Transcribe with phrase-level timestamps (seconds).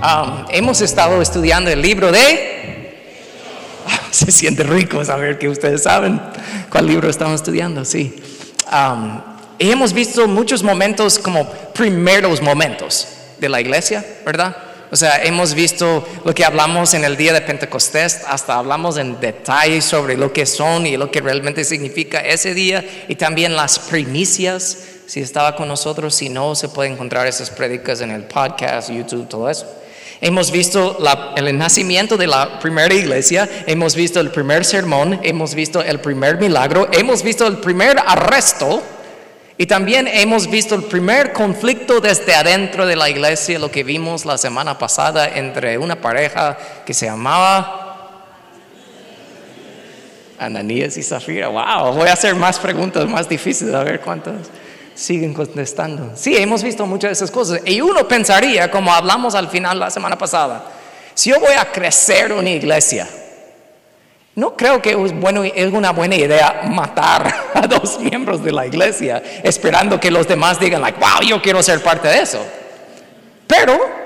[0.00, 2.96] Um, hemos estado estudiando el libro de...
[3.86, 6.18] Ah, se siente rico saber que ustedes saben
[6.70, 8.14] cuál libro estamos estudiando, sí.
[8.72, 9.20] Um,
[9.58, 14.56] hemos visto muchos momentos como primeros momentos de la iglesia, ¿verdad?
[14.90, 19.20] O sea, hemos visto lo que hablamos en el día de Pentecostés, hasta hablamos en
[19.20, 23.78] detalle sobre lo que son y lo que realmente significa ese día y también las
[23.78, 24.78] primicias.
[25.06, 29.28] Si estaba con nosotros, si no, se puede encontrar esas prédicas en el podcast, YouTube,
[29.28, 29.66] todo eso.
[30.22, 30.98] Hemos visto
[31.36, 36.38] el nacimiento de la primera iglesia, hemos visto el primer sermón, hemos visto el primer
[36.38, 38.82] milagro, hemos visto el primer arresto
[39.56, 44.26] y también hemos visto el primer conflicto desde adentro de la iglesia, lo que vimos
[44.26, 48.26] la semana pasada entre una pareja que se llamaba
[50.38, 51.48] Ananías y Zafira.
[51.48, 54.34] Wow, voy a hacer más preguntas más difíciles, a ver cuántas
[54.94, 56.12] siguen contestando.
[56.14, 57.60] Sí, hemos visto muchas de esas cosas.
[57.64, 60.64] Y uno pensaría, como hablamos al final la semana pasada,
[61.14, 63.08] si yo voy a crecer una iglesia,
[64.34, 68.66] no creo que es, bueno, es una buena idea matar a dos miembros de la
[68.66, 72.44] iglesia esperando que los demás digan, like, wow, yo quiero ser parte de eso.
[73.46, 73.99] Pero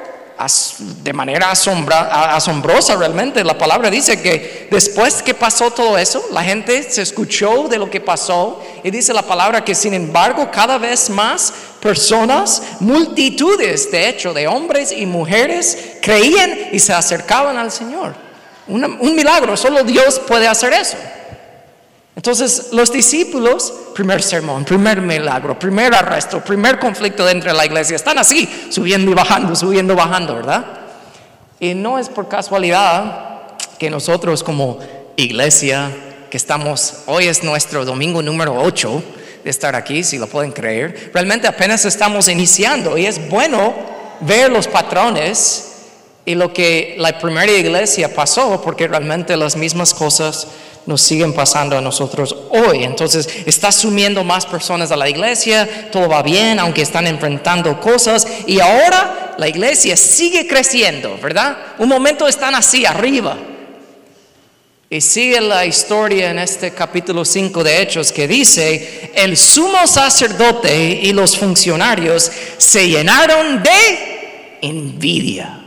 [0.79, 6.83] de manera asombrosa realmente, la palabra dice que después que pasó todo eso, la gente
[6.83, 11.09] se escuchó de lo que pasó y dice la palabra que sin embargo cada vez
[11.09, 18.25] más personas, multitudes de hecho de hombres y mujeres creían y se acercaban al Señor
[18.67, 20.97] un milagro, solo Dios puede hacer eso.
[22.17, 27.97] Entonces los discípulos, primer sermón, primer milagro, primer arresto, primer conflicto dentro de la iglesia,
[27.97, 30.65] están así, subiendo y bajando, subiendo y bajando, ¿verdad?
[31.59, 34.79] Y no es por casualidad que nosotros como
[35.17, 35.91] iglesia,
[36.31, 39.03] que estamos, hoy es nuestro domingo número 8
[39.43, 43.75] de estar aquí, si lo pueden creer, realmente apenas estamos iniciando y es bueno
[44.21, 45.73] ver los patrones
[46.25, 50.47] y lo que la primera iglesia pasó, porque realmente las mismas cosas
[50.87, 52.85] nos siguen pasando a nosotros hoy.
[52.85, 58.27] Entonces está sumiendo más personas a la iglesia, todo va bien, aunque están enfrentando cosas,
[58.47, 61.57] y ahora la iglesia sigue creciendo, ¿verdad?
[61.79, 63.37] Un momento están así, arriba.
[64.91, 71.01] Y sigue la historia en este capítulo 5 de Hechos que dice, el sumo sacerdote
[71.03, 75.65] y los funcionarios se llenaron de envidia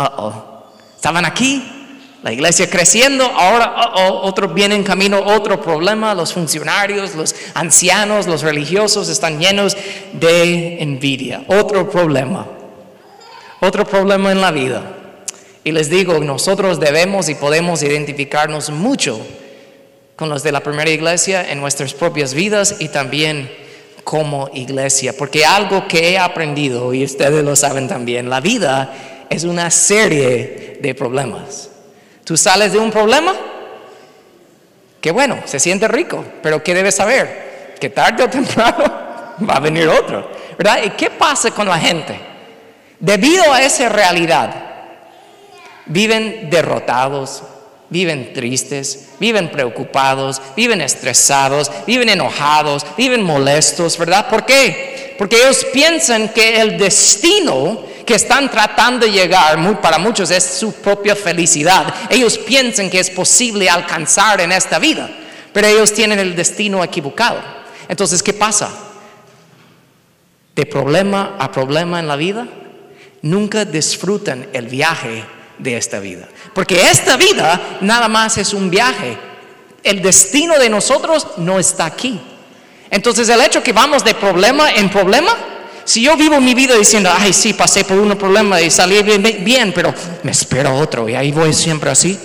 [0.00, 0.64] oh,
[0.96, 1.79] estaban aquí,
[2.22, 8.26] la iglesia creciendo, ahora oh, otros vienen en camino, otro problema, los funcionarios, los ancianos,
[8.26, 9.76] los religiosos están llenos
[10.12, 12.46] de envidia, otro problema,
[13.60, 14.82] otro problema en la vida.
[15.64, 19.20] Y les digo, nosotros debemos y podemos identificarnos mucho
[20.14, 23.50] con los de la primera iglesia en nuestras propias vidas y también
[24.04, 29.44] como iglesia, porque algo que he aprendido, y ustedes lo saben también, la vida es
[29.44, 31.69] una serie de problemas.
[32.30, 33.34] Tú sales de un problema,
[35.00, 37.74] que bueno, se siente rico, pero ¿qué debes saber?
[37.80, 38.84] Que tarde o temprano
[39.50, 40.78] va a venir otro, ¿verdad?
[40.84, 42.16] ¿Y qué pasa con la gente?
[43.00, 44.54] Debido a esa realidad,
[45.86, 47.42] viven derrotados,
[47.88, 54.28] viven tristes, viven preocupados, viven estresados, viven enojados, viven molestos, ¿verdad?
[54.28, 55.16] ¿Por qué?
[55.18, 60.72] Porque ellos piensan que el destino que están tratando de llegar, para muchos es su
[60.72, 61.94] propia felicidad.
[62.10, 65.08] Ellos piensan que es posible alcanzar en esta vida,
[65.52, 67.40] pero ellos tienen el destino equivocado.
[67.88, 68.68] Entonces, ¿qué pasa?
[70.56, 72.48] De problema a problema en la vida,
[73.22, 75.24] nunca disfrutan el viaje
[75.58, 76.28] de esta vida.
[76.52, 79.16] Porque esta vida nada más es un viaje.
[79.84, 82.20] El destino de nosotros no está aquí.
[82.90, 85.59] Entonces el hecho que vamos de problema en problema
[85.90, 89.72] si yo vivo mi vida diciendo, ay, sí, pasé por un problema y salí bien,
[89.74, 89.92] pero
[90.22, 92.16] me espera otro y ahí voy siempre así,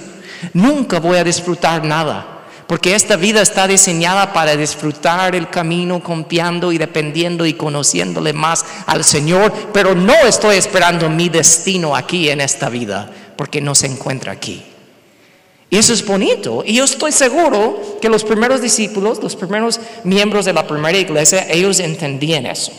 [0.54, 2.44] nunca voy a disfrutar nada.
[2.68, 8.64] Porque esta vida está diseñada para disfrutar el camino confiando y dependiendo y conociéndole más
[8.86, 13.88] al Señor, pero no estoy esperando mi destino aquí en esta vida, porque no se
[13.88, 14.64] encuentra aquí.
[15.72, 16.64] Y eso es bonito.
[16.64, 21.48] Y yo estoy seguro que los primeros discípulos, los primeros miembros de la primera iglesia,
[21.50, 22.72] ellos entendían eso.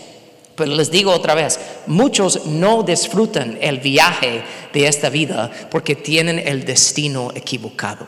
[0.56, 4.42] Pero les digo otra vez, muchos no disfrutan el viaje
[4.72, 8.06] de esta vida porque tienen el destino equivocado.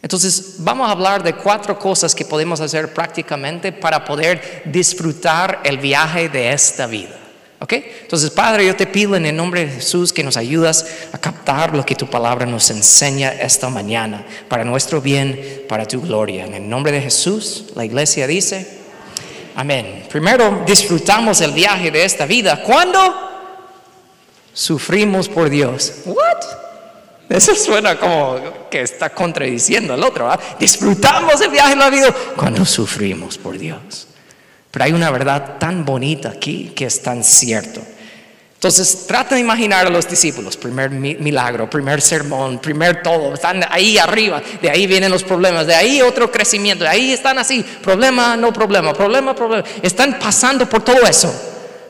[0.00, 5.78] Entonces, vamos a hablar de cuatro cosas que podemos hacer prácticamente para poder disfrutar el
[5.78, 7.18] viaje de esta vida.
[7.60, 7.72] ¿Ok?
[8.02, 11.74] Entonces, Padre, yo te pido en el nombre de Jesús que nos ayudas a captar
[11.74, 16.44] lo que tu palabra nos enseña esta mañana, para nuestro bien, para tu gloria.
[16.44, 18.83] En el nombre de Jesús, la iglesia dice,
[19.54, 20.06] Amén.
[20.10, 22.62] Primero disfrutamos el viaje de esta vida.
[22.62, 22.98] ¿Cuándo?
[24.52, 26.02] Sufrimos por Dios.
[26.04, 26.64] ¿What?
[27.28, 30.28] Eso suena como que está contradiciendo al otro.
[30.58, 34.08] Disfrutamos el viaje en la vida cuando sufrimos por Dios.
[34.70, 37.80] Pero hay una verdad tan bonita aquí que es tan cierto.
[38.64, 43.98] Entonces, trata de imaginar a los discípulos, primer milagro, primer sermón, primer todo, están ahí
[43.98, 48.38] arriba, de ahí vienen los problemas, de ahí otro crecimiento, de ahí están así, problema,
[48.38, 51.30] no problema, problema, problema, están pasando por todo eso,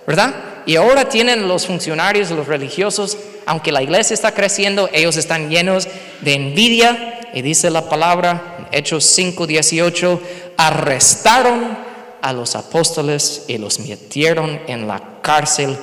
[0.05, 0.35] ¿verdad?
[0.67, 5.87] Y ahora tienen los funcionarios, los religiosos, aunque la iglesia está creciendo, ellos están llenos
[6.23, 10.21] de envidia, y dice la palabra, Hechos 5, 18,
[10.57, 11.79] arrestaron
[12.21, 15.79] a los apóstoles y los metieron en la cárcel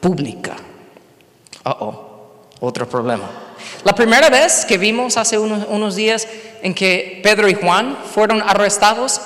[0.00, 0.56] pública.
[1.64, 2.06] oh,
[2.60, 3.28] otro problema.
[3.84, 6.26] La primera vez que vimos hace unos, unos días
[6.62, 9.20] en que Pedro y Juan fueron arrestados,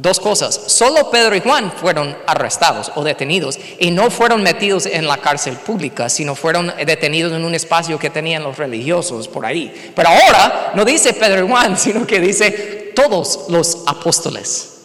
[0.00, 5.08] Dos cosas, solo Pedro y Juan fueron arrestados o detenidos y no fueron metidos en
[5.08, 9.92] la cárcel pública, sino fueron detenidos en un espacio que tenían los religiosos por ahí.
[9.96, 14.82] Pero ahora no dice Pedro y Juan, sino que dice todos los apóstoles.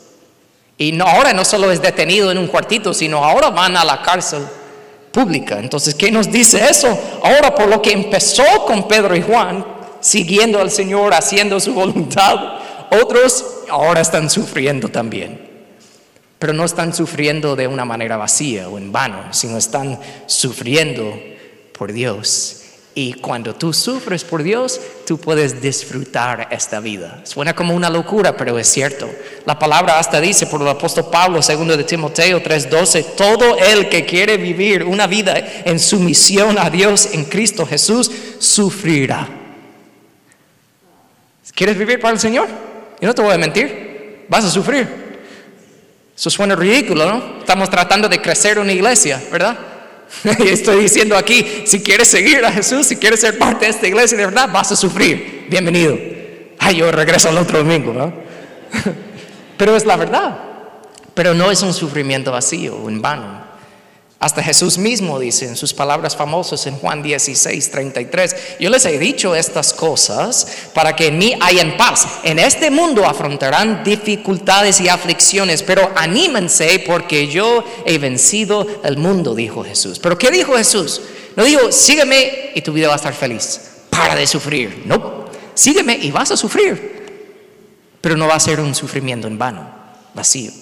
[0.79, 4.01] Y no, ahora no solo es detenido en un cuartito, sino ahora van a la
[4.01, 4.41] cárcel
[5.13, 5.59] pública.
[5.59, 6.99] Entonces, ¿qué nos dice eso?
[7.23, 9.63] Ahora, por lo que empezó con Pedro y Juan,
[10.01, 12.35] siguiendo al Señor, haciendo su voluntad,
[12.89, 15.39] otros ahora están sufriendo también.
[16.39, 21.17] Pero no están sufriendo de una manera vacía o en vano, sino están sufriendo
[21.77, 22.62] por Dios.
[22.95, 27.21] Y cuando tú sufres por Dios, tú puedes disfrutar esta vida.
[27.23, 29.09] Suena como una locura, pero es cierto.
[29.45, 34.05] La palabra hasta dice por el apóstol Pablo, segundo de Timoteo 3:12, todo el que
[34.05, 35.35] quiere vivir una vida
[35.65, 39.27] en sumisión a Dios en Cristo Jesús sufrirá.
[41.55, 42.47] ¿Quieres vivir para el Señor?
[43.01, 44.87] Y no te voy a mentir, vas a sufrir.
[46.15, 47.39] Eso suena ridículo, ¿no?
[47.39, 49.57] Estamos tratando de crecer una iglesia, ¿verdad?
[50.39, 53.87] Y estoy diciendo aquí, si quieres seguir a Jesús, si quieres ser parte de esta
[53.87, 55.47] iglesia, de verdad, vas a sufrir.
[55.49, 55.97] Bienvenido.
[56.59, 58.13] Ay, yo regreso el otro domingo, ¿no?
[59.57, 60.37] Pero es la verdad.
[61.13, 63.43] Pero no es un sufrimiento vacío en vano.
[64.23, 68.97] Hasta Jesús mismo dice en sus palabras famosas en Juan 16, 33, yo les he
[68.97, 72.07] dicho estas cosas para que en mí hayan paz.
[72.23, 79.35] En este mundo afrontarán dificultades y aflicciones, pero anímense porque yo he vencido el mundo,
[79.35, 79.99] dijo Jesús.
[79.99, 81.01] Pero ¿qué dijo Jesús?
[81.35, 83.59] No dijo, sígueme y tu vida va a estar feliz.
[83.89, 84.83] Para de sufrir.
[84.85, 87.03] No, sígueme y vas a sufrir.
[87.99, 89.69] Pero no va a ser un sufrimiento en vano,
[90.13, 90.53] vacío.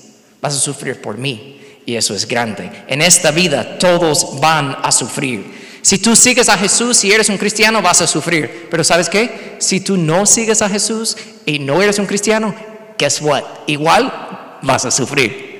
[0.41, 1.59] Vas a sufrir por mí
[1.91, 2.71] y eso es grande.
[2.87, 5.79] En esta vida todos van a sufrir.
[5.81, 8.69] Si tú sigues a Jesús y eres un cristiano, vas a sufrir.
[8.71, 9.57] Pero ¿sabes qué?
[9.59, 12.55] Si tú no sigues a Jesús y no eres un cristiano,
[12.97, 13.43] guess what?
[13.67, 15.51] Igual vas a sufrir.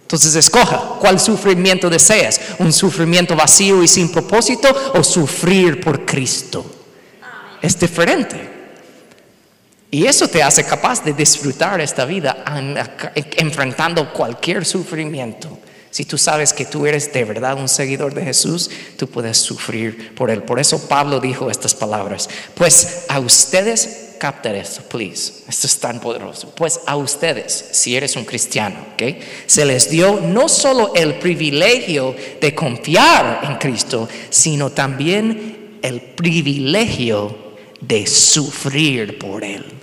[0.00, 6.64] Entonces escoja cuál sufrimiento deseas, un sufrimiento vacío y sin propósito o sufrir por Cristo.
[7.60, 8.55] Es diferente.
[9.96, 12.44] Y eso te hace capaz de disfrutar esta vida
[13.14, 15.58] enfrentando cualquier sufrimiento.
[15.90, 20.14] Si tú sabes que tú eres de verdad un seguidor de Jesús, tú puedes sufrir
[20.14, 20.42] por Él.
[20.42, 22.28] Por eso Pablo dijo estas palabras.
[22.54, 25.44] Pues a ustedes, captar esto, please.
[25.48, 26.54] Esto es tan poderoso.
[26.54, 28.76] Pues a ustedes, si eres un cristiano.
[29.46, 37.54] Se les dio no solo el privilegio de confiar en Cristo, sino también el privilegio
[37.80, 39.75] de sufrir por Él.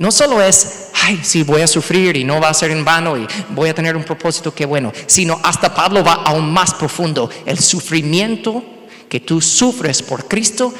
[0.00, 3.18] No solo es, ay, sí, voy a sufrir y no va a ser en vano
[3.18, 7.28] y voy a tener un propósito que bueno, sino hasta Pablo va aún más profundo.
[7.44, 8.64] El sufrimiento
[9.10, 10.72] que tú sufres por Cristo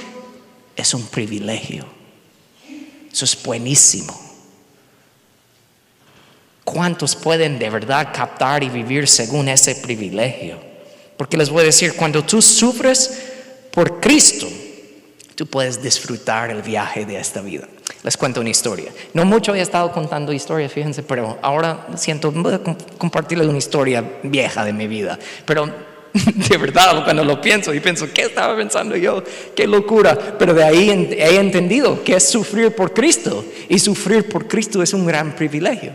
[0.75, 1.85] es un privilegio.
[3.13, 4.19] Eso es buenísimo.
[6.65, 10.59] ¿Cuántos pueden de verdad captar y vivir según ese privilegio?
[11.19, 13.21] Porque les voy a decir, cuando tú sufres
[13.71, 14.49] por Cristo,
[15.35, 17.69] tú puedes disfrutar el viaje de esta vida.
[18.03, 18.91] Les cuento una historia.
[19.13, 22.33] No mucho he estado contando historias, fíjense, pero ahora siento
[22.97, 25.19] compartirles una historia vieja de mi vida.
[25.45, 25.67] Pero
[26.13, 29.23] de verdad, cuando lo pienso y pienso, ¿qué estaba pensando yo?
[29.55, 30.19] Qué locura.
[30.39, 33.45] Pero de ahí he entendido que es sufrir por Cristo.
[33.69, 35.93] Y sufrir por Cristo es un gran privilegio.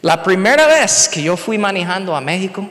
[0.00, 2.68] La primera vez que yo fui manejando a México,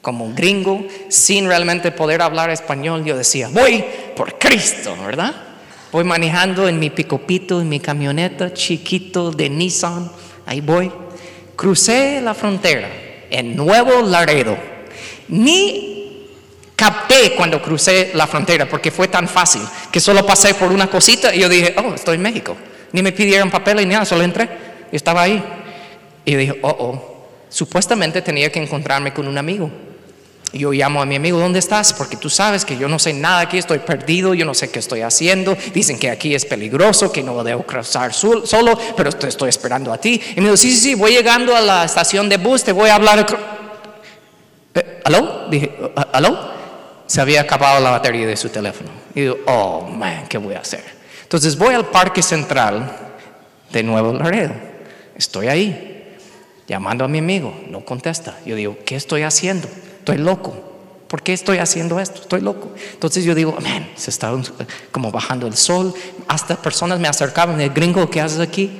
[0.00, 3.84] como gringo, sin realmente poder hablar español, yo decía, voy
[4.14, 5.34] por Cristo, ¿verdad?
[5.92, 10.10] Voy manejando en mi picopito, en mi camioneta chiquito de Nissan,
[10.44, 10.90] ahí voy.
[11.54, 12.88] Crucé la frontera
[13.30, 14.56] en Nuevo Laredo.
[15.28, 15.96] Ni
[16.74, 21.34] capté cuando crucé la frontera porque fue tan fácil que solo pasé por una cosita
[21.34, 22.56] y yo dije, oh, estoy en México.
[22.92, 24.48] Ni me pidieron papel ni nada, solo entré
[24.92, 25.42] y estaba ahí.
[26.24, 29.70] Y dije, oh, oh, supuestamente tenía que encontrarme con un amigo.
[30.52, 31.92] Yo llamo a mi amigo, ¿dónde estás?
[31.92, 34.78] Porque tú sabes que yo no sé nada aquí, estoy perdido, yo no sé qué
[34.78, 35.56] estoy haciendo.
[35.74, 39.92] Dicen que aquí es peligroso, que no debo cruzar sol- solo, pero te estoy esperando
[39.92, 40.20] a ti.
[40.34, 42.88] Y me dijo, sí, sí, sí, voy llegando a la estación de bus, te voy
[42.88, 43.26] a hablar.
[44.74, 45.48] Eh, ¿Aló?
[45.50, 46.50] Dije, "¿Ah, ¿aló?
[47.06, 48.90] Se había acabado la batería de su teléfono.
[49.14, 50.82] Y digo, oh, man, ¿qué voy a hacer?
[51.22, 52.90] Entonces voy al Parque Central
[53.70, 54.54] de Nuevo Laredo.
[55.16, 56.16] Estoy ahí,
[56.66, 58.36] llamando a mi amigo, no contesta.
[58.46, 59.68] Yo digo, ¿qué estoy haciendo?
[60.06, 60.54] Estoy loco.
[61.08, 62.20] ¿Por qué estoy haciendo esto?
[62.20, 62.70] Estoy loco.
[62.92, 64.32] Entonces yo digo, man, se está
[64.92, 65.92] como bajando el sol.
[66.28, 68.70] Hasta personas me acercaban, el gringo, ¿qué haces aquí?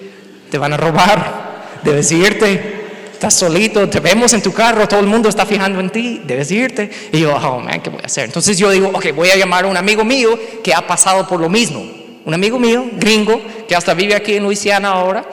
[0.53, 2.85] Te van a robar, debes irte.
[3.13, 6.49] Estás solito, te vemos en tu carro, todo el mundo está fijando en ti, debes
[6.53, 6.93] irte.
[7.11, 8.27] Y yo, oh man, ¿qué voy a hacer?
[8.27, 11.41] Entonces yo digo, ok, voy a llamar a un amigo mío que ha pasado por
[11.41, 11.85] lo mismo.
[12.25, 15.25] Un amigo mío, gringo, que hasta vive aquí en Luisiana ahora.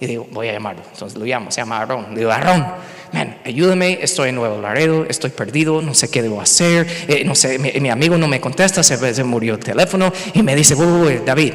[0.00, 0.82] Y digo, voy a llamarlo.
[0.92, 2.06] Entonces lo llamo, se llama Aaron.
[2.10, 2.66] Le digo, Aaron,
[3.12, 7.34] man, ayúdame, estoy en Nuevo Laredo, estoy perdido, no sé qué debo hacer, eh, no
[7.34, 10.74] sé, mi, mi amigo no me contesta, se, se murió el teléfono y me dice,
[10.74, 11.52] "Uy, David,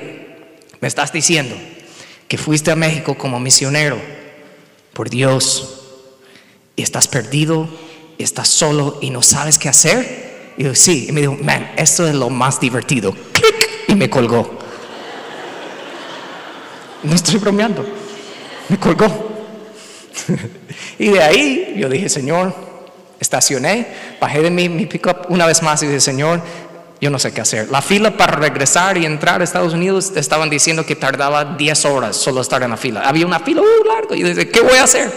[0.80, 1.56] me estás diciendo
[2.28, 3.98] que fuiste a México como misionero,
[4.94, 5.84] por Dios,
[6.76, 7.68] y estás perdido,
[8.18, 10.54] y estás solo y no sabes qué hacer.
[10.58, 13.16] Y yo, sí, y me dijo, man, esto es lo más divertido.
[13.88, 14.58] Y me colgó.
[17.04, 17.86] No estoy bromeando.
[18.70, 19.37] Me colgó.
[21.00, 22.54] y de ahí yo dije, Señor,
[23.20, 23.88] estacioné,
[24.20, 26.42] bajé de mi, mi pickup una vez más y dije, Señor,
[27.00, 27.70] yo no sé qué hacer.
[27.70, 32.16] La fila para regresar y entrar a Estados Unidos estaban diciendo que tardaba 10 horas
[32.16, 33.02] solo estar en la fila.
[33.02, 35.12] Había una fila uh, larga y dije, ¿qué voy a hacer?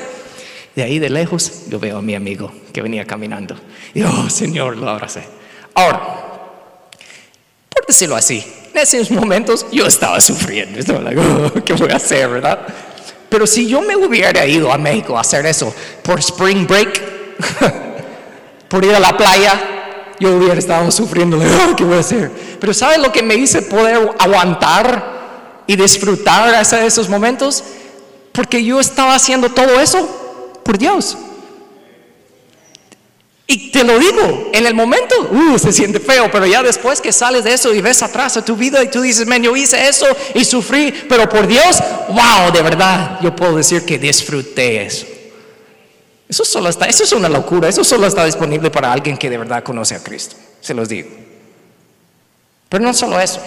[0.77, 3.57] De ahí de lejos yo veo a mi amigo que venía caminando.
[3.95, 5.23] Y oh, Señor, lo abracé.
[5.75, 6.01] Ahora,
[7.71, 10.79] por decirlo así, en esos momentos yo estaba sufriendo.
[10.79, 12.61] Estaba like, oh, ¿qué voy a hacer, verdad?
[13.31, 15.73] Pero si yo me hubiera ido a México a hacer eso
[16.03, 17.01] por spring break,
[18.69, 19.59] por ir a la playa,
[20.19, 21.39] yo hubiera estado sufriendo.
[21.39, 22.31] oh, ¿Qué voy a hacer?
[22.61, 27.65] Pero ¿sabes lo que me hice poder aguantar y disfrutar hasta esos momentos?
[28.33, 31.17] Porque yo estaba haciendo todo eso por Dios.
[33.53, 37.11] Y te lo digo, en el momento, uh, se siente feo, pero ya después que
[37.11, 39.89] sales de eso y ves atrás a tu vida y tú dices, man, yo hice
[39.89, 45.05] eso y sufrí, pero por Dios, wow, de verdad, yo puedo decir que disfruté eso.
[46.29, 49.39] Eso solo está, eso es una locura, eso solo está disponible para alguien que de
[49.39, 51.09] verdad conoce a Cristo, se los digo.
[52.69, 53.41] Pero no solo eso,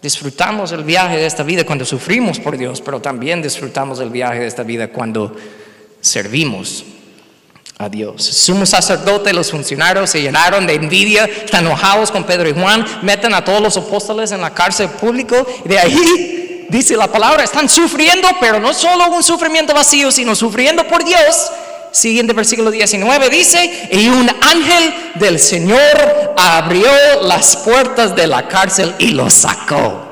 [0.00, 4.38] disfrutamos el viaje de esta vida cuando sufrimos por Dios, pero también disfrutamos el viaje
[4.38, 5.34] de esta vida cuando
[6.00, 6.84] servimos
[7.80, 8.22] a Dios.
[8.22, 13.32] Sumo sacerdote, los funcionarios se llenaron de envidia, están enojados con Pedro y Juan, meten
[13.32, 17.70] a todos los apóstoles en la cárcel público y de ahí dice la palabra, están
[17.70, 21.50] sufriendo, pero no solo un sufrimiento vacío, sino sufriendo por Dios.
[21.90, 26.90] Siguiente versículo 19 dice, y un ángel del Señor abrió
[27.22, 30.09] las puertas de la cárcel y los sacó.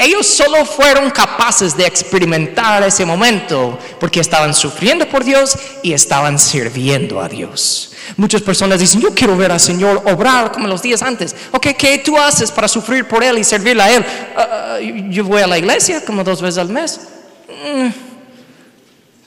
[0.00, 6.38] Ellos solo fueron capaces de experimentar ese momento porque estaban sufriendo por Dios y estaban
[6.38, 7.90] sirviendo a Dios.
[8.16, 11.34] Muchas personas dicen, yo quiero ver al Señor obrar como los días antes.
[11.50, 14.04] Ok, ¿qué tú haces para sufrir por Él y servirle a Él?
[14.36, 17.00] Uh, yo voy a la iglesia como dos veces al mes.
[17.48, 18.07] Mm.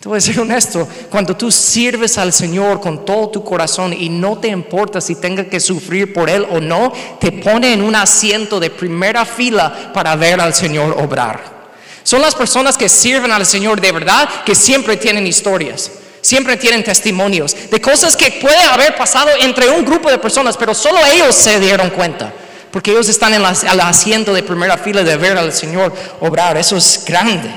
[0.01, 4.09] Te voy a ser honesto, cuando tú sirves al Señor con todo tu corazón y
[4.09, 7.95] no te importa si tenga que sufrir por Él o no, te pone en un
[7.95, 11.61] asiento de primera fila para ver al Señor obrar.
[12.01, 15.91] Son las personas que sirven al Señor de verdad que siempre tienen historias,
[16.21, 20.73] siempre tienen testimonios de cosas que puede haber pasado entre un grupo de personas, pero
[20.73, 22.33] solo ellos se dieron cuenta.
[22.71, 26.57] Porque ellos están en el asiento de primera fila de ver al Señor obrar.
[26.57, 27.51] Eso es grande.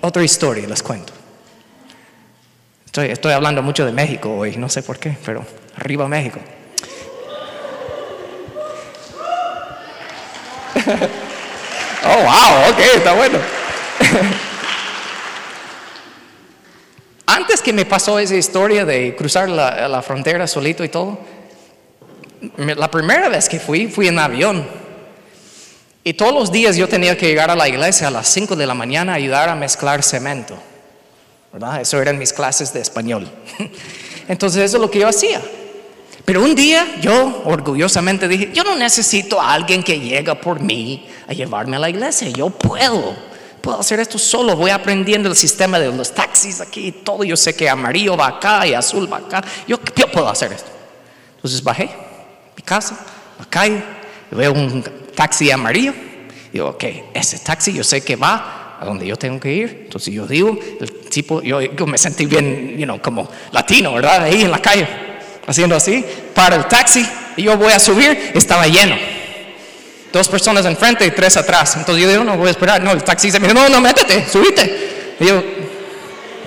[0.00, 1.19] Otra historia les cuento.
[2.92, 6.40] Estoy, hablando mucho de México hoy, no sé por qué, pero arriba México.
[12.04, 13.38] oh, wow, ok, está bueno.
[17.26, 21.20] Antes que me pasó esa historia de cruzar la, la, frontera solito y todo,
[22.56, 24.66] la primera vez que fui, fui en avión.
[26.02, 28.66] Y todos los días yo tenía que llegar a la iglesia a las 5 de
[28.66, 30.60] la mañana a ayudar a mezclar cemento.
[31.52, 31.80] ¿Verdad?
[31.80, 33.28] Eso eran mis clases de español.
[34.28, 35.40] Entonces eso es lo que yo hacía.
[36.24, 41.08] Pero un día yo orgullosamente dije, yo no necesito a alguien que llega por mí
[41.26, 43.16] a llevarme a la iglesia, yo puedo,
[43.60, 47.36] puedo hacer esto solo, voy aprendiendo el sistema de los taxis aquí y todo, yo
[47.36, 49.78] sé que amarillo va acá y azul va acá, yo,
[50.12, 50.70] puedo hacer esto.
[51.36, 51.90] Entonces bajé
[52.56, 52.96] mi casa,
[53.38, 53.82] la calle,
[54.30, 54.84] veo un
[55.16, 55.94] taxi amarillo,
[56.52, 59.82] Digo, ok, ese taxi yo sé que va a donde yo tengo que ir.
[59.84, 64.24] Entonces yo digo, el tipo, yo, yo me sentí bien, you know, como latino, ¿verdad?
[64.24, 64.88] Ahí en la calle,
[65.46, 67.06] haciendo así, para el taxi
[67.36, 68.96] y yo voy a subir, estaba lleno.
[70.10, 71.76] Dos personas enfrente y tres atrás.
[71.76, 72.82] Entonces yo digo, no voy a esperar.
[72.82, 75.16] No, el taxi se me dijo, no, no, métete, subite.
[75.20, 75.42] Yo,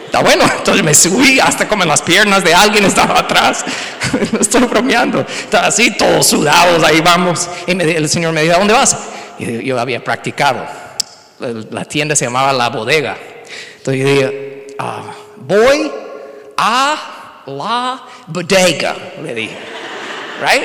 [0.05, 0.43] está bueno.
[0.57, 3.63] Entonces me subí hasta como en las piernas de alguien estaba atrás.
[4.31, 5.21] no estoy bromeando.
[5.21, 7.47] Estaba así, todos sudados, ahí vamos.
[7.67, 8.97] Y me, el Señor me dijo, ¿a dónde vas?
[9.37, 10.82] Y yo había practicado.
[11.71, 13.17] La tienda se llamaba La Bodega.
[13.77, 15.03] Entonces yo dije, ah,
[15.35, 15.91] voy
[16.57, 19.57] a la bodega, le dije.
[20.41, 20.63] Right?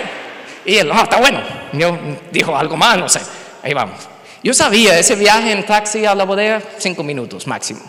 [0.65, 1.41] Y él, no, está bueno.
[1.73, 1.99] Yo
[2.31, 3.21] dijo algo más, no sé.
[3.63, 3.99] Ahí vamos.
[4.43, 7.81] Yo sabía, ese viaje en taxi a la bodega, cinco minutos máximo.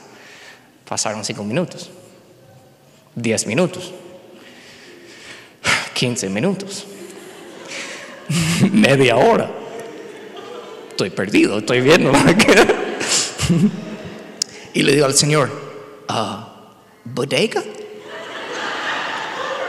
[0.88, 1.92] Pasaron cinco minutos.
[3.14, 3.94] Diez minutos.
[5.94, 6.88] Quince minutos.
[8.72, 9.50] Media hora.
[11.00, 12.12] Estoy perdido, estoy viendo.
[14.74, 15.50] y le digo al Señor,
[16.10, 16.74] ah,
[17.06, 17.64] ¿bodega?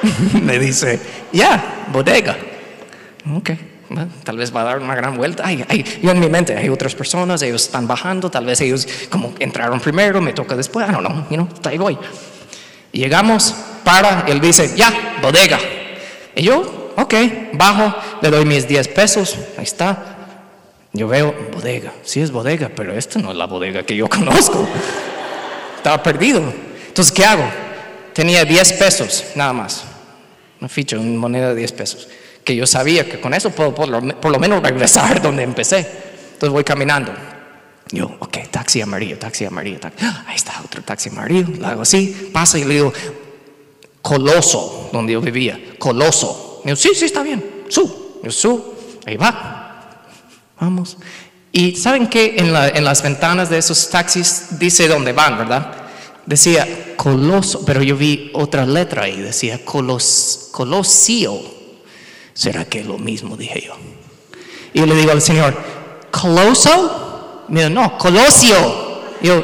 [0.42, 0.98] Me dice,
[1.32, 2.36] ya, bodega.
[3.32, 3.50] Ok,
[4.24, 5.44] tal vez va a dar una gran vuelta.
[5.46, 8.88] Ay, ay, yo en mi mente, hay otras personas, ellos están bajando, tal vez ellos
[9.08, 11.96] como entraron primero, me toca después, I don't know, you know, ahí voy.
[12.90, 15.60] Llegamos, para, él dice, ya, bodega.
[16.34, 17.14] Y yo, ok,
[17.52, 20.16] bajo, le doy mis 10 pesos, ahí está.
[20.92, 24.66] Yo veo bodega, sí es bodega, pero esta no es la bodega que yo conozco.
[25.76, 26.42] Estaba perdido.
[26.88, 27.44] Entonces, ¿qué hago?
[28.12, 29.84] Tenía 10 pesos, nada más.
[30.60, 32.08] Una ficha, una moneda de 10 pesos
[32.44, 35.86] que yo sabía que con eso puedo por lo, menos regresar donde empecé.
[36.32, 37.12] Entonces voy caminando.
[37.92, 39.80] Yo, ok, taxi amarillo, taxi amarillo.
[39.80, 40.04] Taxi.
[40.26, 41.48] Ahí está otro taxi amarillo.
[41.58, 42.92] Lo hago así, pasa y le digo,
[44.00, 46.62] Coloso, donde yo vivía, Coloso.
[46.64, 48.20] Digo, sí, sí, está bien, su.
[48.22, 48.74] Yo su,
[49.06, 49.59] ahí va.
[50.60, 50.98] Vamos.
[51.52, 55.72] Y saben que en, las ventanas de esos taxis dice dónde van, ¿verdad?
[56.26, 61.40] Decía Coloso, pero yo vi otra letra ahí, decía Colos, Colosio.
[62.34, 63.36] ¿Será que es lo mismo?
[63.36, 63.74] Dije yo.
[64.74, 65.56] Y le digo al Señor,
[66.10, 67.44] ¿Coloso?
[67.48, 69.00] Mira, no, Colosio.
[69.22, 69.42] yo,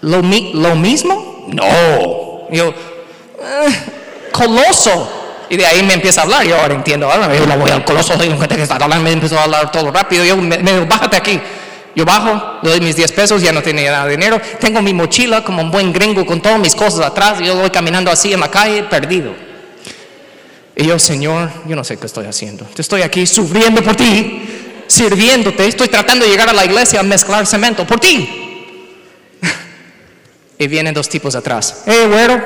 [0.00, 1.46] ¿lo, ¿lo mismo?
[1.48, 2.50] No.
[2.50, 3.74] yo, eh,
[4.32, 5.17] Coloso.
[5.50, 6.46] Y de ahí me empieza a hablar.
[6.46, 7.10] Yo ahora entiendo.
[7.10, 8.18] Ahora yo voy al Coloso.
[8.18, 8.88] que está.
[8.88, 10.24] Me empezó a hablar todo rápido.
[10.24, 11.40] Yo me, me bájate aquí.
[11.98, 14.40] Yo bajo, le doy mis 10 pesos, ya no tenía nada de dinero.
[14.60, 17.40] Tengo mi mochila como un buen gringo con todas mis cosas atrás.
[17.40, 19.34] Y yo voy caminando así en la calle, perdido.
[20.76, 22.64] Y yo, Señor, yo no sé qué estoy haciendo.
[22.76, 25.66] Estoy aquí sufriendo por ti, sirviéndote.
[25.66, 29.36] Estoy tratando de llegar a la iglesia a mezclar cemento por ti.
[30.58, 31.82] y vienen dos tipos atrás.
[31.84, 32.40] Hey, güero.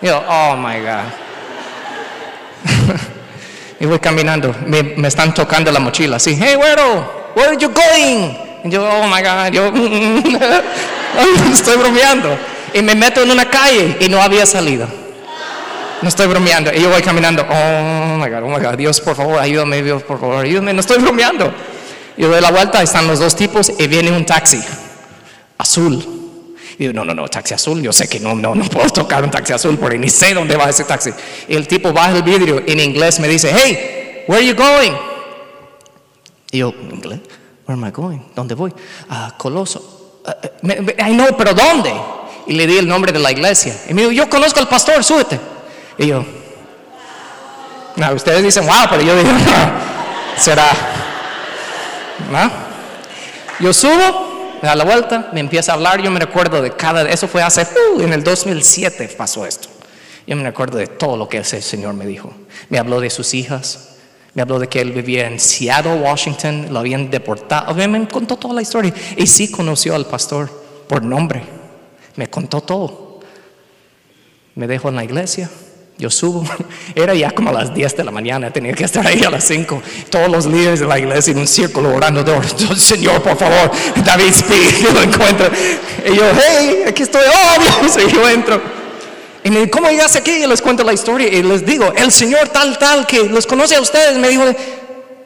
[0.00, 1.29] Y yo, oh my God.
[3.80, 4.54] Y voy caminando.
[4.66, 6.38] Me, están tocando la mochila así.
[6.38, 8.36] Hey, güero, where are you going?
[8.64, 9.50] Y yo, oh my God.
[9.52, 9.72] Yo,
[11.52, 12.36] estoy bromeando.
[12.74, 14.86] Y me meto en una calle y no había salida.
[16.02, 16.70] No estoy bromeando.
[16.72, 17.44] Y yo voy caminando.
[17.48, 18.74] Oh my God, oh my God.
[18.74, 20.74] Dios, por favor, ayúdame, Dios, por favor, ayúdame.
[20.74, 21.50] No estoy bromeando.
[22.18, 24.62] Y doy la vuelta, están los dos tipos y viene un taxi
[25.56, 26.19] azul.
[26.80, 27.82] Y yo, no, no, no, taxi azul.
[27.82, 30.56] Yo sé que no, no, no puedo tocar un taxi azul porque ni sé dónde
[30.56, 31.10] va ese taxi.
[31.46, 34.92] El tipo baja el vidrio en inglés, me dice, hey, where are you going?
[36.50, 37.20] Y yo, inglés,
[37.66, 38.20] where am I going?
[38.34, 38.72] ¿Dónde voy?
[39.10, 40.22] A Coloso.
[40.24, 40.68] Uh,
[41.06, 41.92] I know, pero ¿dónde?
[42.46, 43.78] Y le di el nombre de la iglesia.
[43.86, 45.38] Y me dijo, yo conozco al pastor, súbete.
[45.98, 46.24] Y yo,
[47.96, 49.38] no, ustedes dicen, wow, pero yo digo, no,
[50.38, 50.64] será.
[52.32, 52.50] ¿No?
[53.60, 54.29] Yo subo,
[54.62, 57.42] me da la vuelta, me empieza a hablar, yo me recuerdo de cada, eso fue
[57.42, 59.68] hace, uh, en el 2007 pasó esto.
[60.26, 62.32] Yo me recuerdo de todo lo que ese Señor me dijo.
[62.68, 63.96] Me habló de sus hijas,
[64.34, 68.54] me habló de que él vivía en Seattle, Washington, lo habían deportado, me contó toda
[68.54, 68.94] la historia.
[69.16, 70.50] Y sí conoció al pastor
[70.88, 71.42] por nombre,
[72.16, 73.20] me contó todo.
[74.54, 75.50] Me dejó en la iglesia,
[76.00, 76.42] yo subo,
[76.94, 79.44] era ya como a las 10 de la mañana, tenía que estar ahí a las
[79.44, 79.82] 5.
[80.08, 82.24] Todos los líderes de la iglesia en un círculo orando,
[82.76, 83.70] Señor, por favor,
[84.02, 85.50] David Speed, yo lo encuentro.
[86.06, 88.62] Y yo, hey, aquí estoy, oh Dios, y yo entro.
[89.44, 90.32] Y me dice, ¿cómo llegaste aquí?
[90.32, 93.76] Y les cuento la historia y les digo, el Señor tal, tal, que los conoce
[93.76, 94.44] a ustedes, me dijo,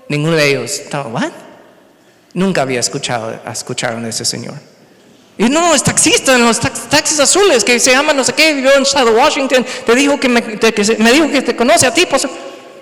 [0.08, 1.30] ninguno de ellos, ¿what?
[2.32, 4.54] Nunca había escuchado, escucharon de ese Señor.
[5.36, 8.84] Y no, es taxista los taxis azules que se llama no sé qué, vivió en
[8.84, 10.40] Shadow Washington, te dijo que me,
[10.98, 12.06] me dijo que te conoce a ti.
[12.06, 12.28] Pues,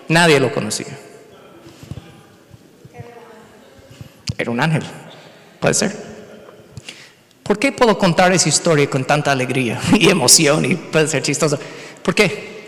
[0.08, 0.98] nadie lo conocía.
[4.36, 4.82] Era un ángel,
[5.60, 6.12] puede ser.
[7.42, 11.58] ¿Por qué puedo contar esa historia con tanta alegría y emoción y puede ser chistoso?
[12.02, 12.66] ¿Por qué?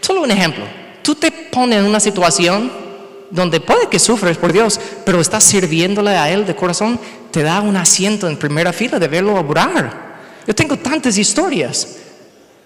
[0.00, 0.64] Solo un ejemplo.
[1.02, 2.85] Tú te pones en una situación
[3.30, 6.98] donde puede que sufres por Dios, pero estás sirviéndole a Él de corazón,
[7.30, 10.06] te da un asiento en primera fila de verlo obrar.
[10.46, 11.96] Yo tengo tantas historias,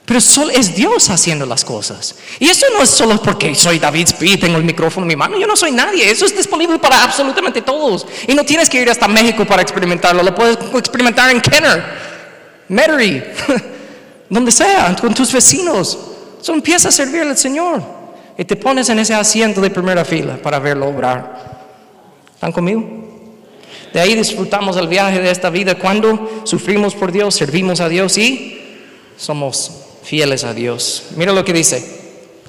[0.04, 2.14] pero solo es Dios haciendo las cosas.
[2.38, 5.38] Y eso no es solo porque soy David Speed, tengo el micrófono en mi mano,
[5.38, 8.06] yo no soy nadie, eso es disponible para absolutamente todos.
[8.26, 11.84] Y no tienes que ir hasta México para experimentarlo, lo puedes experimentar en Kenner,
[12.68, 13.32] Metairie,
[14.28, 15.98] donde sea, con tus vecinos.
[16.40, 17.99] Solo empieza a servir al Señor
[18.40, 21.60] y te pones en ese asiento de primera fila para verlo obrar.
[22.32, 22.82] ¿Están conmigo?
[23.92, 28.16] De ahí disfrutamos el viaje de esta vida cuando sufrimos por Dios, servimos a Dios
[28.16, 28.58] y
[29.18, 31.08] somos fieles a Dios.
[31.16, 32.00] Mira lo que dice.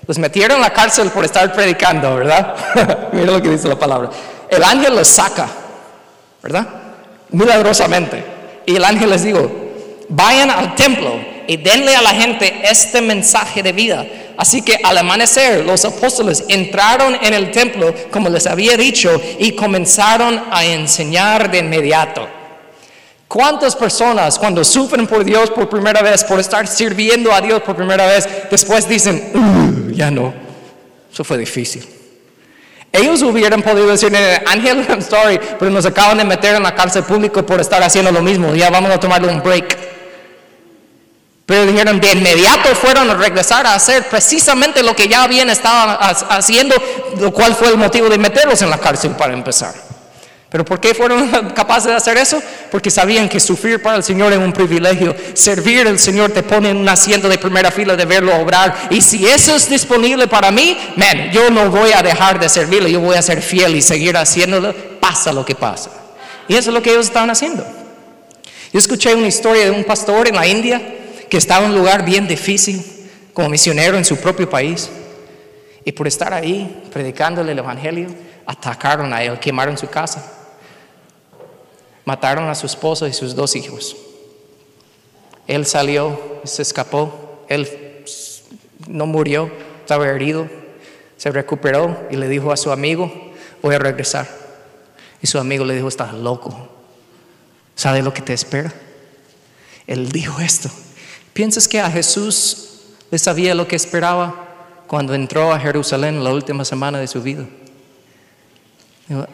[0.07, 3.09] Los metieron en la cárcel por estar predicando, ¿verdad?
[3.11, 4.11] Mira lo que dice la palabra.
[4.49, 5.49] El ángel los saca,
[6.41, 6.69] ¿verdad?
[7.31, 8.23] Milagrosamente.
[8.65, 9.51] Y el ángel les dijo,
[10.07, 14.07] vayan al templo y denle a la gente este mensaje de vida.
[14.37, 19.51] Así que al amanecer los apóstoles entraron en el templo como les había dicho y
[19.51, 22.25] comenzaron a enseñar de inmediato.
[23.27, 27.75] ¿Cuántas personas cuando sufren por Dios por primera vez, por estar sirviendo a Dios por
[27.75, 30.33] primera vez, después dicen, uh, ya no,
[31.11, 31.85] eso fue difícil?
[32.93, 37.03] Ellos hubieran podido decir, Ángel, I'm sorry, pero nos acaban de meter en la cárcel
[37.03, 40.00] pública por estar haciendo lo mismo, ya vamos a tomarle un break.
[41.45, 45.97] Pero dijeron, de inmediato fueron a regresar a hacer precisamente lo que ya habían estado
[46.29, 46.75] haciendo,
[47.19, 49.73] lo cual fue el motivo de meterlos en la cárcel para empezar.
[50.51, 52.41] ¿Pero por qué fueron capaces de hacer eso?
[52.69, 55.15] Porque sabían que sufrir para el Señor es un privilegio.
[55.33, 58.75] Servir al Señor te pone en un asiento de primera fila de verlo obrar.
[58.89, 62.91] Y si eso es disponible para mí, man, yo no voy a dejar de servirle,
[62.91, 65.89] yo voy a ser fiel y seguir haciéndolo, pasa lo que pasa.
[66.49, 67.65] Y eso es lo que ellos estaban haciendo.
[68.73, 70.81] Yo escuché una historia de un pastor en la India
[71.31, 72.83] que estaba en un lugar bien difícil
[73.33, 74.89] como misionero en su propio país.
[75.85, 78.09] Y por estar ahí predicándole el Evangelio,
[78.45, 80.29] atacaron a él, quemaron su casa.
[82.03, 83.95] Mataron a su esposo y sus dos hijos.
[85.47, 88.03] Él salió, se escapó, él
[88.89, 90.49] no murió, estaba herido,
[91.15, 93.09] se recuperó y le dijo a su amigo,
[93.61, 94.27] voy a regresar.
[95.21, 96.67] Y su amigo le dijo, estás loco,
[97.73, 98.73] ¿sabe lo que te espera?
[99.87, 100.69] Él dijo esto.
[101.33, 102.69] ¿Piensas que a Jesús
[103.09, 107.45] le sabía lo que esperaba cuando entró a Jerusalén la última semana de su vida?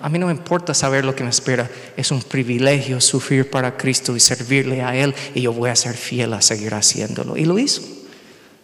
[0.02, 1.70] A mí no me importa saber lo que me espera.
[1.96, 5.14] Es un privilegio sufrir para Cristo y servirle a Él.
[5.36, 7.38] Y yo voy a ser fiel a seguir haciéndolo.
[7.38, 7.82] Y lo hizo.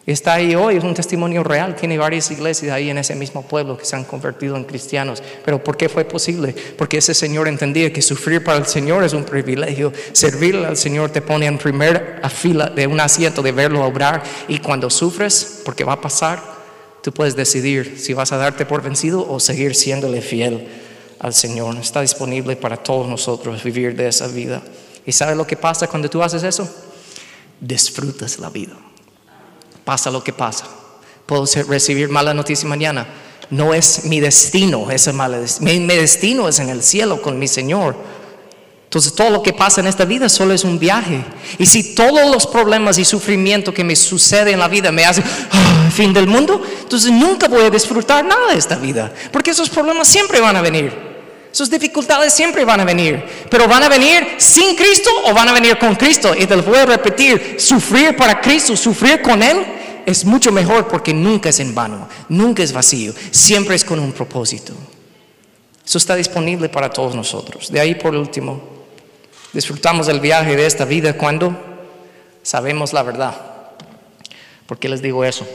[0.05, 1.77] Está ahí hoy, es un testimonio real.
[1.77, 5.23] Tiene varias iglesias ahí en ese mismo pueblo que se han convertido en cristianos.
[5.45, 6.53] Pero ¿por qué fue posible?
[6.77, 9.93] Porque ese Señor entendía que sufrir para el Señor es un privilegio.
[10.11, 14.23] Servirle al Señor te pone en primera fila de un asiento de verlo obrar.
[14.49, 16.43] Y cuando sufres, porque va a pasar,
[17.01, 20.67] tú puedes decidir si vas a darte por vencido o seguir siéndole fiel
[21.19, 21.77] al Señor.
[21.77, 24.61] Está disponible para todos nosotros vivir de esa vida.
[25.05, 26.69] ¿Y sabe lo que pasa cuando tú haces eso?
[27.61, 28.73] Disfrutas la vida.
[29.85, 30.65] Pasa lo que pasa.
[31.25, 33.07] Puedo recibir mala noticia mañana.
[33.49, 37.47] No es mi destino ese mala mi, mi destino es en el cielo con mi
[37.47, 37.95] Señor.
[38.85, 41.23] Entonces todo lo que pasa en esta vida solo es un viaje.
[41.57, 45.23] Y si todos los problemas y sufrimiento que me sucede en la vida me hacen
[45.51, 49.11] ah, fin del mundo, entonces nunca voy a disfrutar nada de esta vida.
[49.31, 51.12] Porque esos problemas siempre van a venir.
[51.53, 55.53] Sus dificultades siempre van a venir, pero van a venir sin Cristo o van a
[55.53, 56.33] venir con Cristo.
[56.35, 59.63] Y te lo voy a repetir, sufrir para Cristo, sufrir con Él
[60.03, 64.13] es mucho mejor porque nunca es en vano, nunca es vacío, siempre es con un
[64.13, 64.73] propósito.
[65.85, 67.71] Eso está disponible para todos nosotros.
[67.71, 68.59] De ahí por último,
[69.53, 71.55] disfrutamos del viaje de esta vida cuando
[72.41, 73.35] sabemos la verdad.
[74.65, 75.47] ¿Por qué les digo eso?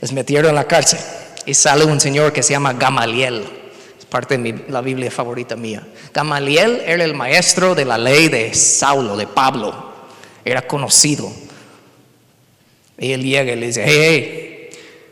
[0.00, 1.00] Les metieron en la cárcel
[1.44, 3.67] y sale un señor que se llama Gamaliel
[4.10, 5.86] parte de la Biblia favorita mía.
[6.12, 9.92] Gamaliel era el maestro de la ley de Saulo, de Pablo.
[10.44, 11.30] Era conocido.
[12.98, 14.70] Y él llega y le dice, hey, hey,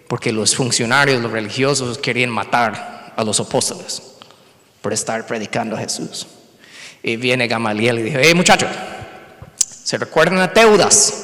[0.09, 4.03] porque los funcionarios, los religiosos querían matar a los apóstoles
[4.83, 6.27] por estar predicando a Jesús.
[7.03, 8.71] Y viene Gamaliel y dice, hey muchachos,
[9.57, 11.23] ¿se recuerdan a Teudas?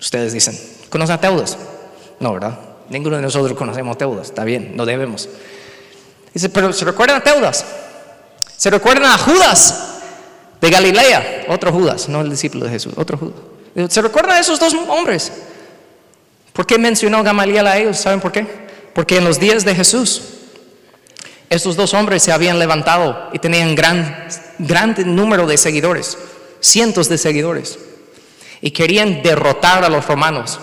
[0.00, 0.58] Ustedes dicen,
[0.90, 1.56] ¿conocen a Teudas?
[2.20, 2.58] No, ¿verdad?
[2.88, 5.28] Ninguno de nosotros conocemos Teudas, está bien, no debemos.
[6.32, 7.64] Dice, pero ¿se recuerdan a Teudas?
[8.56, 10.00] ¿Se recuerdan a Judas
[10.60, 11.46] de Galilea?
[11.48, 13.92] Otro Judas, no el discípulo de Jesús, otro Judas.
[13.92, 15.32] ¿Se recuerdan a esos dos hombres?
[16.52, 17.98] ¿Por qué mencionó Gamaliel a ellos?
[17.98, 18.46] ¿Saben por qué?
[18.94, 20.22] Porque en los días de Jesús,
[21.50, 24.26] esos dos hombres se habían levantado y tenían gran,
[24.58, 26.16] gran número de seguidores,
[26.60, 27.78] cientos de seguidores,
[28.62, 30.58] y querían derrotar a los romanos.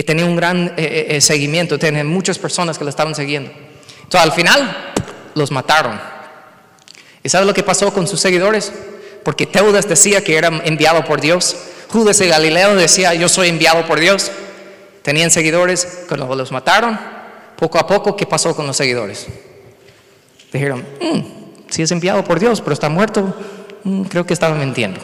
[0.00, 3.50] Y tenía un gran eh, eh, eh, seguimiento, tenía muchas personas que lo estaban siguiendo.
[4.02, 4.94] Entonces al final
[5.34, 6.00] los mataron.
[7.22, 8.72] ¿Y sabe lo que pasó con sus seguidores?
[9.22, 11.54] Porque Teudas decía que era enviado por Dios.
[11.90, 14.32] Judas de Galileo decía, yo soy enviado por Dios.
[15.02, 16.98] Tenían seguidores, cuando los mataron,
[17.58, 19.26] poco a poco, ¿qué pasó con los seguidores?
[20.50, 21.20] Dijeron, mm,
[21.68, 23.36] si es enviado por Dios, pero está muerto,
[23.84, 24.98] mm, creo que estaba mintiendo.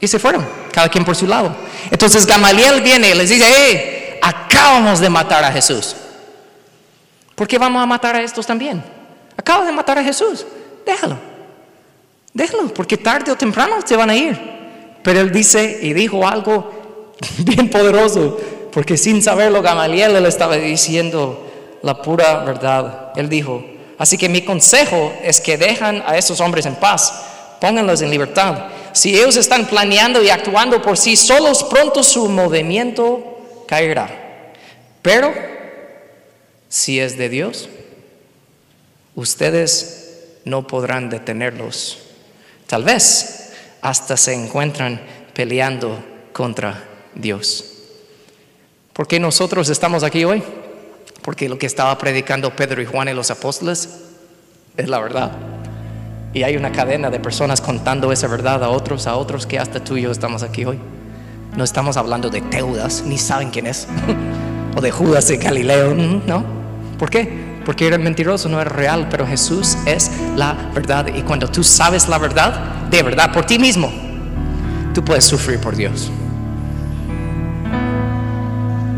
[0.00, 1.54] Y se fueron, cada quien por su lado.
[1.90, 5.94] Entonces Gamaliel viene y les dice, hey, acabamos de matar a Jesús.
[7.34, 8.82] ¿Por qué vamos a matar a estos también?
[9.36, 10.46] Acabo de matar a Jesús.
[10.84, 11.18] Déjalo.
[12.32, 14.38] Déjalo, porque tarde o temprano se van a ir.
[15.02, 18.38] Pero él dice y dijo algo bien poderoso,
[18.72, 23.12] porque sin saberlo Gamaliel le estaba diciendo la pura verdad.
[23.16, 23.64] Él dijo,
[23.98, 27.12] así que mi consejo es que dejan a esos hombres en paz,
[27.60, 28.66] pónganlos en libertad.
[28.92, 34.52] Si ellos están planeando y actuando por sí solos, pronto su movimiento caerá.
[35.02, 35.32] Pero
[36.68, 37.68] si es de Dios,
[39.14, 40.00] ustedes
[40.44, 41.98] no podrán detenerlos.
[42.66, 45.00] Tal vez hasta se encuentran
[45.34, 47.64] peleando contra Dios.
[48.92, 50.42] ¿Por qué nosotros estamos aquí hoy?
[51.22, 53.88] Porque lo que estaba predicando Pedro y Juan y los apóstoles
[54.76, 55.59] es la verdad.
[56.32, 59.82] Y hay una cadena de personas contando esa verdad a otros, a otros que hasta
[59.82, 60.78] tú y yo estamos aquí hoy.
[61.56, 63.88] No estamos hablando de Teudas, ni saben quién es.
[64.76, 66.44] o de Judas de Galileo, no.
[66.98, 67.50] ¿Por qué?
[67.64, 71.08] Porque era mentiroso, no era real, pero Jesús es la verdad.
[71.14, 73.90] Y cuando tú sabes la verdad, de verdad, por ti mismo,
[74.94, 76.10] tú puedes sufrir por Dios.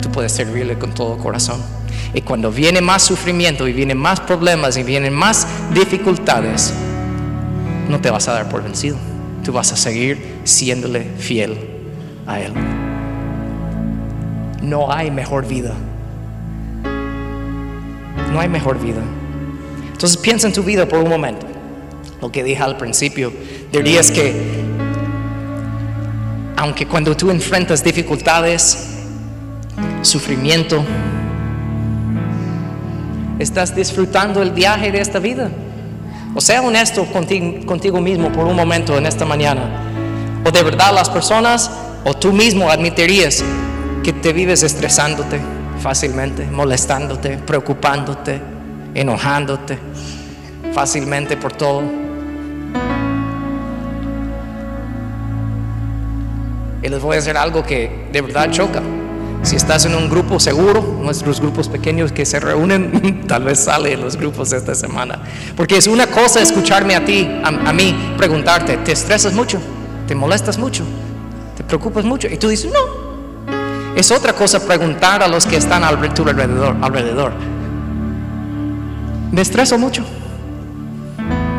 [0.03, 1.63] Tú puedes servirle con todo corazón.
[2.13, 6.75] Y cuando viene más sufrimiento y vienen más problemas y vienen más dificultades,
[7.89, 8.97] no te vas a dar por vencido.
[9.45, 11.57] Tú vas a seguir siéndole fiel
[12.27, 12.53] a Él.
[14.63, 15.75] No hay mejor vida
[18.33, 19.03] no hay mejor vida.
[19.93, 21.47] Entonces piensa en tu vida por un momento.
[22.21, 23.33] Lo que dije al principio,
[23.71, 24.63] dirías que
[26.57, 28.99] aunque cuando tú enfrentas dificultades,
[30.03, 30.85] sufrimiento,
[33.39, 35.51] estás disfrutando el viaje de esta vida.
[36.35, 40.41] O sea honesto contigo, contigo mismo por un momento en esta mañana.
[40.45, 41.71] O de verdad las personas
[42.05, 43.45] o tú mismo admitirías
[44.03, 45.41] que te vives estresándote
[45.81, 48.41] fácilmente, molestándote, preocupándote,
[48.95, 49.79] enojándote
[50.73, 51.83] fácilmente por todo.
[56.83, 58.83] Y les voy a hacer algo que de verdad choca.
[59.43, 63.93] Si estás en un grupo seguro, nuestros grupos pequeños que se reúnen, tal vez sale
[63.93, 65.19] en los grupos esta semana.
[65.57, 69.59] Porque es una cosa escucharme a ti, a, mí, preguntarte, ¿te estresas mucho?
[70.07, 70.85] ¿Te molestas mucho?
[71.57, 72.29] ¿Te preocupas mucho?
[72.29, 76.77] Y tú dices, no, es otra cosa preguntar a los que están a tu alrededor,
[76.81, 77.33] alrededor.
[79.33, 80.05] Me estreso mucho.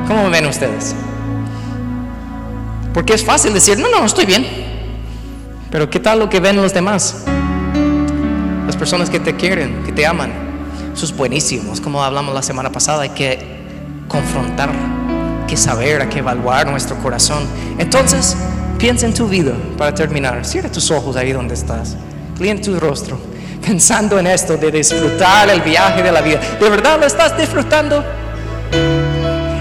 [0.08, 0.96] ¿Cómo me ven ustedes?
[2.94, 4.46] Porque es fácil decir, no, no, estoy bien.
[5.70, 7.26] Pero ¿qué tal lo que ven los demás?
[8.74, 10.32] Las personas que te quieren, que te aman.
[10.96, 11.76] Eso es buenísimo.
[11.84, 13.04] como hablamos la semana pasada.
[13.04, 13.38] Hay que
[14.08, 17.44] confrontar, hay que saber, hay que evaluar nuestro corazón.
[17.78, 18.36] Entonces,
[18.80, 20.44] piensa en tu vida para terminar.
[20.44, 21.96] Cierra tus ojos ahí donde estás
[22.40, 23.20] en tu rostro,
[23.64, 26.40] pensando en esto de disfrutar el viaje de la vida.
[26.60, 28.04] ¿De verdad lo estás disfrutando?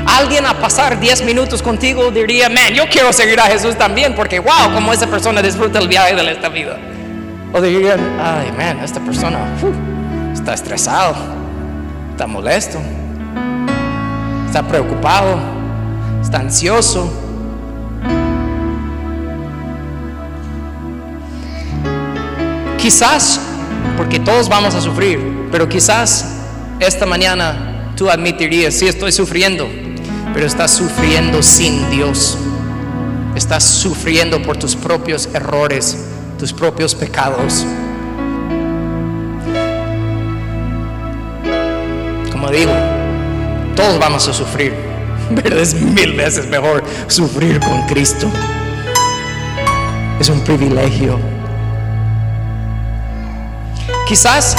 [0.06, 4.38] Alguien a pasar 10 minutos contigo diría, man, yo quiero seguir a Jesús también, porque
[4.38, 6.78] wow, como esa persona disfruta el viaje de esta vida.
[7.52, 9.38] O dirían, ay, man, esta persona
[10.32, 11.14] está estresado,
[12.10, 12.78] está molesto,
[14.46, 15.38] está preocupado,
[16.22, 17.12] está ansioso
[22.82, 23.38] Quizás,
[23.96, 26.26] porque todos vamos a sufrir, pero quizás
[26.80, 29.68] esta mañana tú admitirías, sí estoy sufriendo,
[30.34, 32.36] pero estás sufriendo sin Dios.
[33.36, 36.08] Estás sufriendo por tus propios errores,
[36.42, 37.64] tus propios pecados.
[42.32, 42.72] Como digo,
[43.76, 44.74] todos vamos a sufrir,
[45.40, 48.26] pero es mil veces mejor sufrir con Cristo.
[50.18, 51.16] Es un privilegio
[54.08, 54.56] Quizás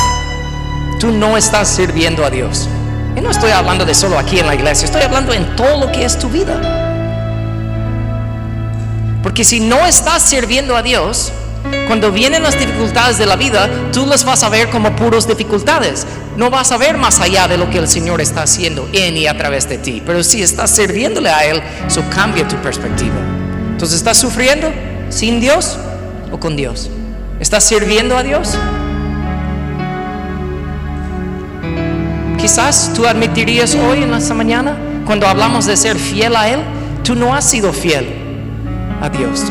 [1.01, 2.69] tú no estás sirviendo a Dios.
[3.17, 5.91] Y no estoy hablando de solo aquí en la iglesia, estoy hablando en todo lo
[5.91, 6.61] que es tu vida.
[9.21, 11.33] Porque si no estás sirviendo a Dios,
[11.87, 16.07] cuando vienen las dificultades de la vida, tú las vas a ver como puras dificultades.
[16.37, 19.27] No vas a ver más allá de lo que el Señor está haciendo en y
[19.27, 20.01] a través de ti.
[20.05, 23.15] Pero si estás sirviéndole a Él, eso cambia tu perspectiva.
[23.71, 24.71] Entonces, ¿estás sufriendo
[25.09, 25.77] sin Dios
[26.31, 26.89] o con Dios?
[27.39, 28.57] ¿Estás sirviendo a Dios?
[32.39, 36.59] Quizás tú admitirías hoy en esta mañana, cuando hablamos de ser fiel a Él,
[37.03, 38.07] tú no has sido fiel
[39.01, 39.43] a Dios.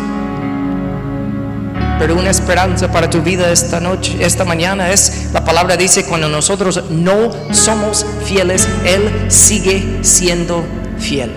[2.03, 6.29] Pero una esperanza para tu vida esta noche, esta mañana es, la palabra dice, cuando
[6.29, 10.65] nosotros no somos fieles, Él sigue siendo
[10.99, 11.31] fiel.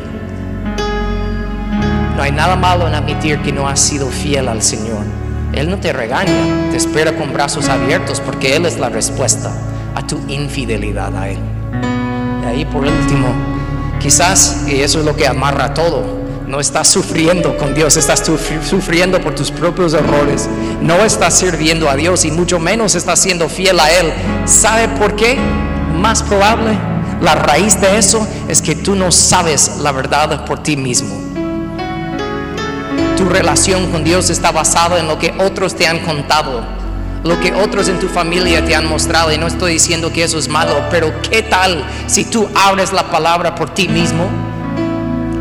[2.16, 5.04] No hay nada malo en admitir que no has sido fiel al Señor.
[5.54, 9.52] Él no te regaña, te espera con brazos abiertos porque Él es la respuesta
[9.94, 11.38] a tu infidelidad a Él.
[12.42, 13.28] Y ahí por último,
[14.00, 18.24] quizás, y eso es lo que amarra todo, no estás sufriendo con Dios, estás
[18.70, 20.48] sufriendo por tus propios errores.
[20.82, 24.14] No estás sirviendo a Dios y mucho menos estás siendo fiel a Él.
[24.46, 25.38] ¿Sabe por qué?
[25.96, 26.78] Más probable,
[27.22, 31.22] la raíz de eso es que tú no sabes la verdad por ti mismo.
[33.18, 36.64] Tu relación con Dios está basada en lo que otros te han contado,
[37.24, 39.32] lo que otros en tu familia te han mostrado.
[39.32, 43.10] Y no estoy diciendo que eso es malo, pero ¿qué tal si tú abres la
[43.10, 44.45] palabra por ti mismo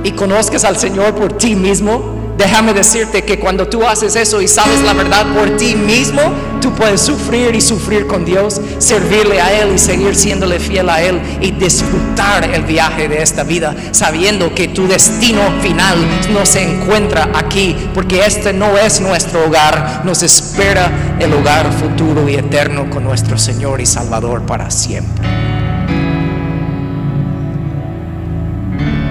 [0.04, 2.22] y conozcas al Señor por ti mismo?
[2.36, 6.20] Déjame decirte que cuando tú haces eso y sabes la verdad por ti mismo,
[6.60, 11.00] tú puedes sufrir y sufrir con Dios, servirle a Él y seguir siéndole fiel a
[11.00, 15.96] Él y disfrutar el viaje de esta vida, sabiendo que tu destino final
[16.32, 22.28] no se encuentra aquí, porque este no es nuestro hogar, nos espera el hogar futuro
[22.28, 25.43] y eterno con nuestro Señor y Salvador para siempre.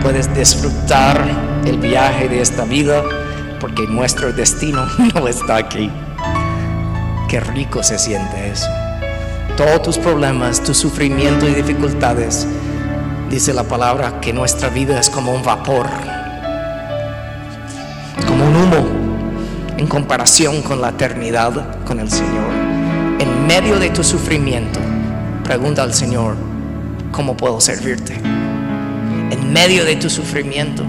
[0.04, 1.26] Puedes disfrutar
[1.66, 3.02] el viaje de esta vida
[3.62, 4.86] porque nuestro destino
[5.16, 5.90] no está aquí.
[7.30, 8.68] Qué rico se siente eso.
[9.56, 12.46] Todos tus problemas, tu sufrimiento y dificultades,
[13.30, 15.88] dice la palabra que nuestra vida es como un vapor,
[18.28, 18.86] como un humo
[19.78, 22.52] en comparación con la eternidad con el Señor.
[23.20, 24.82] En medio de tu sufrimiento,
[25.46, 26.36] pregunta al Señor,
[27.12, 28.33] ¿cómo puedo servirte?
[29.54, 30.84] Medio de tu sufrimiento,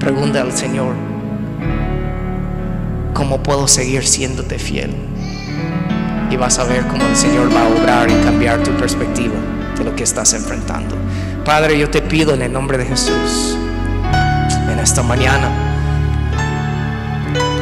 [0.00, 0.94] Pregunta al Señor,
[3.12, 4.96] ¿cómo puedo seguir siéndote fiel?
[6.30, 9.34] Y vas a ver cómo el Señor va a obrar y cambiar tu perspectiva
[9.76, 10.96] de lo que estás enfrentando.
[11.44, 13.58] Padre, yo te pido en el nombre de Jesús,
[14.72, 15.50] en esta mañana,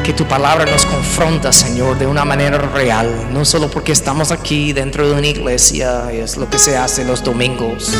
[0.04, 4.72] que tu palabra nos confronta, Señor, de una manera real, no solo porque estamos aquí
[4.72, 7.92] dentro de una iglesia, y es lo que se hace los domingos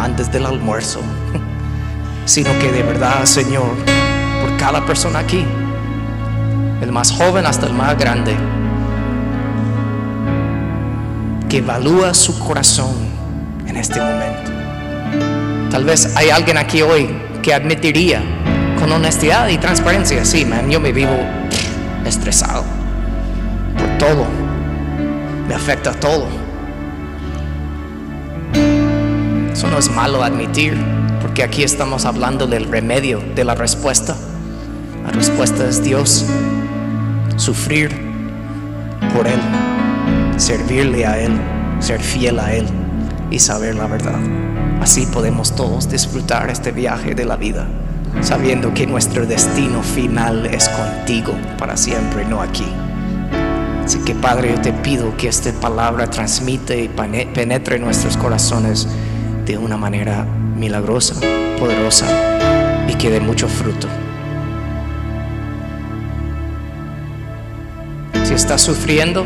[0.00, 1.00] antes del almuerzo
[2.26, 3.70] sino que de verdad, Señor,
[4.42, 5.46] por cada persona aquí,
[6.82, 8.36] el más joven hasta el más grande,
[11.48, 12.94] que evalúa su corazón
[13.66, 14.50] en este momento.
[15.70, 17.08] Tal vez hay alguien aquí hoy
[17.42, 18.20] que admitiría
[18.80, 21.16] con honestidad y transparencia, sí, man, yo me vivo
[22.04, 22.64] estresado
[23.78, 24.26] por todo,
[25.46, 26.26] me afecta todo.
[29.52, 30.76] Eso no es malo admitir
[31.36, 34.16] porque aquí estamos hablando del remedio, de la respuesta.
[35.04, 36.24] La respuesta es Dios,
[37.36, 37.90] sufrir
[39.14, 39.38] por Él,
[40.38, 41.38] servirle a Él,
[41.78, 42.64] ser fiel a Él
[43.30, 44.18] y saber la verdad.
[44.80, 47.66] Así podemos todos disfrutar este viaje de la vida,
[48.22, 52.66] sabiendo que nuestro destino final es contigo para siempre, no aquí.
[53.84, 58.88] Así que Padre, yo te pido que esta palabra transmite y penetre en nuestros corazones
[59.44, 61.14] de una manera milagrosa,
[61.58, 62.06] poderosa
[62.88, 63.88] y que dé mucho fruto.
[68.24, 69.24] Si estás sufriendo,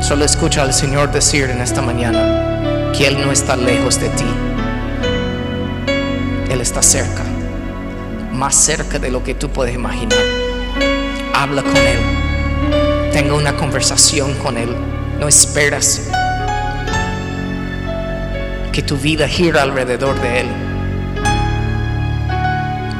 [0.00, 4.24] solo escucha al Señor decir en esta mañana que Él no está lejos de ti.
[6.50, 7.22] Él está cerca,
[8.32, 10.18] más cerca de lo que tú puedes imaginar.
[11.34, 11.98] Habla con Él,
[13.12, 14.74] tenga una conversación con Él,
[15.18, 16.10] no esperas
[18.72, 20.46] que tu vida gira alrededor de Él.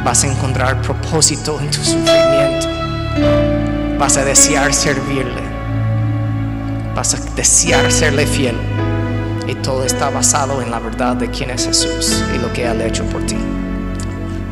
[0.05, 2.67] Vas a encontrar propósito en tu sufrimiento.
[3.99, 5.43] Vas a desear servirle.
[6.95, 8.57] Vas a desear serle fiel.
[9.47, 12.81] Y todo está basado en la verdad de quién es Jesús y lo que Él
[12.81, 13.37] ha hecho por ti.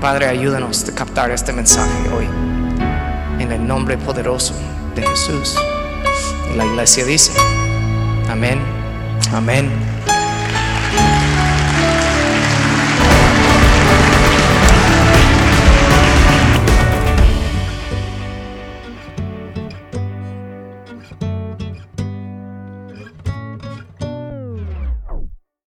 [0.01, 2.29] Padre, ayúdanos a captar este mensaje hoy.
[3.41, 4.55] En el nombre poderoso
[4.95, 5.57] de Jesús.
[6.53, 7.33] Y la iglesia dice,
[8.29, 8.61] amén,
[9.33, 9.98] amén.
[10.91, 11.38] Thank you.